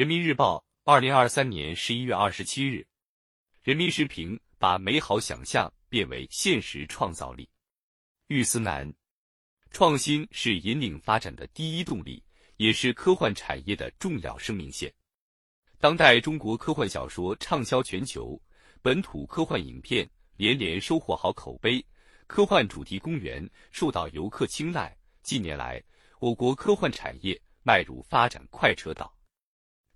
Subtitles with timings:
[0.00, 2.86] 人民日报，二零二三年十一月二十七日。
[3.62, 7.46] 人民时评：把美好想象变为现实创造力。
[8.28, 8.90] 玉思南，
[9.70, 12.24] 创新是引领发展的第一动力，
[12.56, 14.90] 也是科幻产业的重要生命线。
[15.78, 18.40] 当代中国科幻小说畅销全球，
[18.80, 21.84] 本土科幻影片连连收获好口碑，
[22.26, 24.96] 科幻主题公园受到游客青睐。
[25.22, 25.78] 近年来，
[26.20, 29.14] 我国科幻产业迈入发展快车道。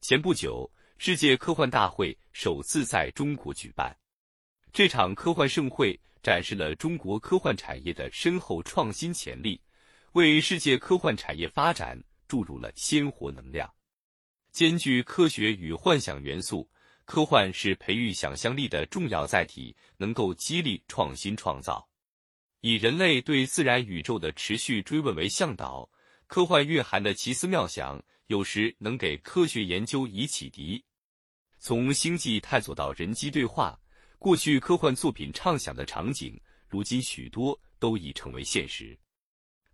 [0.06, 3.96] 前不久，世界科幻大会首次在中国举办，
[4.70, 9.58] 这场科幻盛会展示了中国科幻产业的深厚创新潜力，
[10.12, 11.98] 为世界科幻产业发展
[12.28, 13.72] 注入了鲜活能量。
[14.52, 16.68] 兼具科学与幻想元素，
[17.06, 21.88] 科幻是培育想象力的重要载体，能够激励创新创造。
[22.60, 25.88] 以人类对自然宇宙的持续追问为向导，
[26.34, 30.84] 科幻蕴含的奇思妙想，有时能给科学研究以启迪。
[31.60, 33.78] 从星际探索到人机对话，
[34.18, 36.36] 过去科幻作品畅想的场景，
[36.66, 38.98] 如今许多都已成为现实。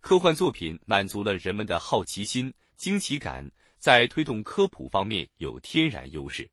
[0.03, 3.51] 科幻作品满足了人们的好奇心、惊奇感。
[3.79, 6.47] 在推动科普方面有天然优势，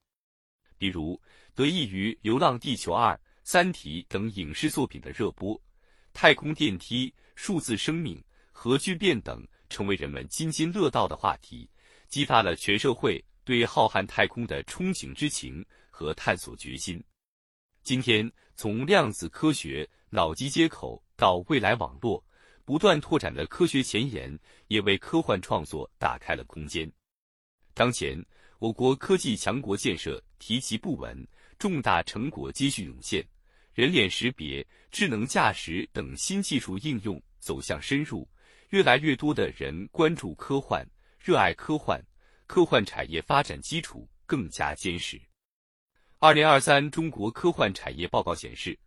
[0.77, 1.21] 比如
[1.53, 5.61] 得益于《流浪地球二》《三体》等影视作品的热播，
[6.13, 8.23] 太空电梯、数字生命、
[8.53, 11.69] 核聚变等成为人们津津乐道的话题，
[12.07, 17.03] 激发了全社会对浩瀚太空的憧憬之情和探索决心。
[17.83, 22.23] 今天，从量子科学、脑机接口到未来网络，
[22.65, 26.91] 不断拓展的科学前沿，也为科幻创作打开了空间。
[27.73, 28.21] 当前，
[28.59, 31.25] 我国科技强国建设提及不稳，
[31.57, 33.25] 重大成果接续涌现，
[33.73, 38.27] 人脸识别、智能驾驶等新技术应用走向深入，
[38.69, 40.85] 越来越多的人关注科幻、
[41.19, 42.03] 热爱科幻，
[42.45, 45.21] 科幻产业发展基础更加坚实。
[46.19, 48.77] 二零二三中国科幻产业报告显示，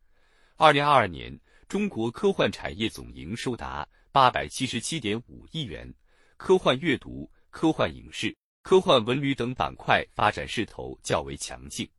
[0.57, 5.95] 二零二二年中国科幻产业总营收达八百七十七点五亿元，
[6.37, 8.37] 科幻阅读、科幻影视。
[8.63, 11.91] 科幻文旅等板块发展势头较为强劲，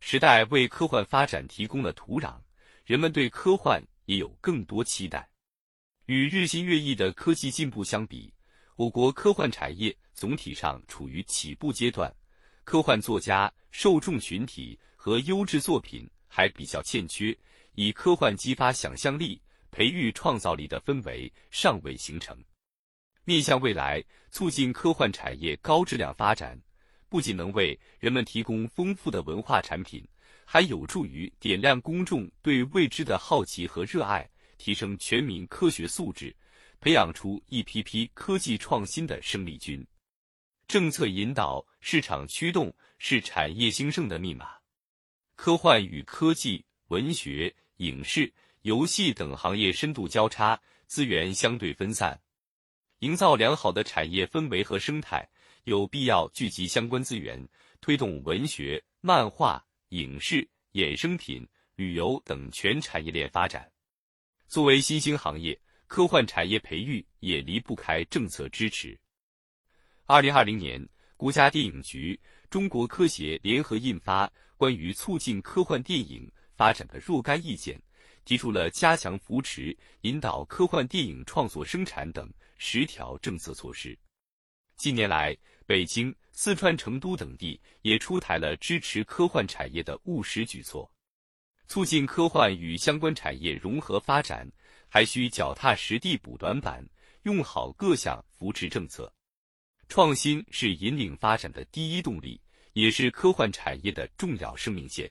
[0.00, 2.40] 时代为科幻发展提供了土壤，
[2.86, 5.28] 人们对科幻也有更多期待。
[6.06, 8.32] 与日新月异的科技进步相比，
[8.74, 12.12] 我国科幻产业总体上处于起步阶段，
[12.64, 17.36] 科幻作家、受众群体和优质作品还比较欠缺，
[17.74, 22.36] 以科幻激发想象力、培育创造力的氛围尚未形成。
[23.24, 24.02] 面向未来，
[24.32, 26.60] 促进科幻产业高质量发展，
[27.08, 30.04] 不仅能为人们提供丰富的文化产品，
[30.44, 34.28] 还有助于点亮公众对未知的好奇和热爱，
[34.62, 36.32] 提升全民科学素质，
[36.78, 39.84] 培养出一批批科技创新的生力军。
[40.68, 44.52] 政策引导、市场驱动是产业兴盛的密码。
[45.34, 50.56] 科幻与科技、文学、影视、游戏等行业深度交叉，
[50.86, 52.16] 资源相对分散。
[53.00, 55.28] 营造良好的产业氛围和生态，
[55.64, 57.44] 有必要聚集相关资源，
[57.80, 61.44] 推动文学、漫画、影视、衍生品、
[61.74, 63.71] 旅游等全产业链发展。
[64.52, 68.94] 作为新兴行业，科幻产业培育也离不开政策支持。
[70.04, 70.86] 二零二零年，
[71.16, 72.20] 国家电影局、
[72.50, 74.26] 中国科协联合印发
[74.58, 77.78] 《关于促进科幻电影发展的若干意见》。
[78.26, 83.98] 提出了加强扶持、引导科幻电影创作生产等十条政策措施。
[84.76, 90.92] 近年来，北京、四川成都等地也出台了支持科幻产业的务实举措。
[91.72, 94.46] 促进科幻与相关产业融合发展，
[94.90, 96.86] 还需脚踏实地补短板，
[97.22, 99.10] 用好各项扶持政策。
[99.88, 102.38] 创新是引领发展的第一动力，
[102.74, 105.10] 也是科幻产业的重要生命线。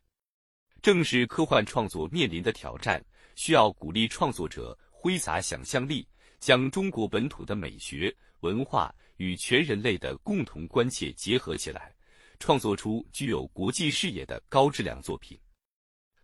[0.84, 3.04] 正是科幻创作面临的挑战，
[3.36, 6.08] 需要鼓励创作者挥洒想象力，
[6.40, 11.92] 将中国本土的美学文化与全人类的共同关切结合起来，
[12.38, 15.36] 创作出具有国际视野的高质量作品。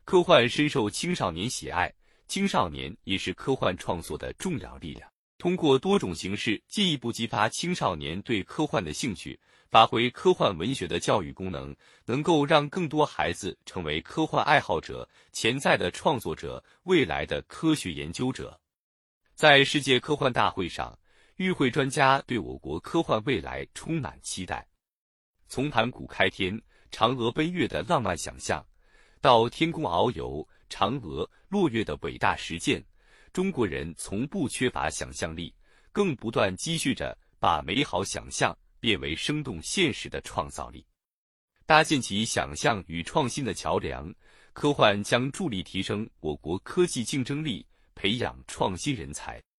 [0.07, 1.94] 科幻深受青少年喜爱，
[2.30, 5.12] 青少年也是科幻创作的重要力量。
[5.38, 9.38] 通过多种形式进一步激发青少年对科幻的兴趣。
[9.69, 11.75] 发挥科幻文学的教育功能，
[12.06, 18.57] 能够让更多孩子成为科幻爱好者、潜在的创作者、未来的科学研究者。
[19.36, 20.98] 在世界科幻大会上，
[21.36, 24.65] 与会专家对我国科幻未来充满期待。
[25.50, 26.57] 从盘古开天、
[26.94, 28.65] 嫦娥奔月的浪漫想象，
[29.21, 32.83] 到天宫遨游、嫦娥落月的伟大实践，
[33.33, 35.53] 中国人从不缺乏想象力，
[35.91, 38.57] 更不断积蓄着把美好想象。
[38.79, 40.85] 变为生动现实的创造力。
[41.65, 44.13] 搭建起想象与创新的桥梁，
[44.53, 47.65] 科幻将助力提升我国科技竞争力，
[47.95, 49.41] 培养创新人才。